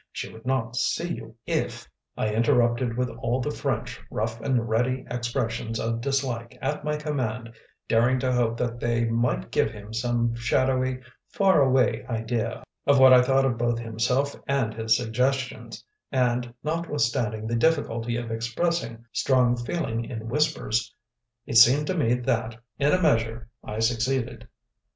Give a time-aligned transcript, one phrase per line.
[0.11, 5.05] "She would not see you if" I interrupted with all the French rough and ready
[5.11, 7.53] expressions of dislike at my command,
[7.87, 13.13] daring to hope that they might give him some shadowy, far away idea of what
[13.13, 19.55] I thought of both himself and his suggestions, and, notwithstanding the difficulty of expressing strong
[19.55, 20.95] feeling in whispers,
[21.45, 24.47] it seemed to me that, in a measure, I succeeded.